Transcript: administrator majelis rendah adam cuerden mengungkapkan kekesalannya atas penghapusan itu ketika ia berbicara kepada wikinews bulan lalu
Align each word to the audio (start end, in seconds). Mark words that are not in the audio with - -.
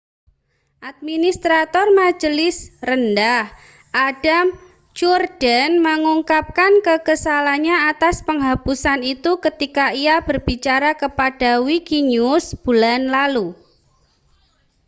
administrator 0.89 1.87
majelis 1.97 2.57
rendah 2.87 3.45
adam 4.07 4.47
cuerden 4.99 5.69
mengungkapkan 5.87 6.73
kekesalannya 6.87 7.77
atas 7.93 8.15
penghapusan 8.27 8.99
itu 9.13 9.31
ketika 9.45 9.85
ia 10.03 10.17
berbicara 10.29 10.91
kepada 11.01 11.51
wikinews 11.67 12.45
bulan 12.65 13.01
lalu 13.15 13.47